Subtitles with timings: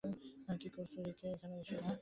[0.59, 1.29] কী করছো, রিকা?